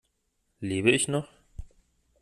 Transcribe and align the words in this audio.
Lebe 0.61 0.89
ich 0.89 1.07
noch? 1.09 1.27